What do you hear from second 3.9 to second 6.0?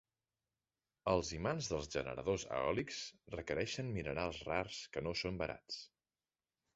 minerals rars que no són barats.